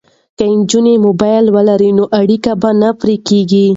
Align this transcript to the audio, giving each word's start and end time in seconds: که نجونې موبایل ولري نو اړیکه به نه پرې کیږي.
که 0.37 0.45
نجونې 0.57 0.95
موبایل 1.05 1.45
ولري 1.55 1.91
نو 1.97 2.03
اړیکه 2.21 2.51
به 2.61 2.69
نه 2.81 2.89
پرې 2.99 3.15
کیږي. 3.27 3.67